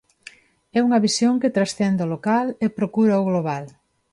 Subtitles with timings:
[0.77, 3.63] É unha visión que transcende o local e procura o global.